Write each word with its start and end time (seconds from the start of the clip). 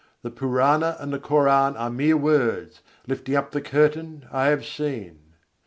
The 0.23 0.31
Purâna 0.31 0.95
and 0.99 1.13
the 1.13 1.19
Koran 1.19 1.77
are 1.77 1.91
mere 1.91 2.17
words: 2.17 2.81
lifting 3.05 3.35
up 3.35 3.51
the 3.51 3.61
curtain, 3.61 4.25
I 4.31 4.45
have 4.47 4.65
seen. 4.65 5.19